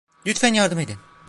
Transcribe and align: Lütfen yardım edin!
Lütfen 0.27 0.53
yardım 0.53 0.79
edin! 0.79 0.97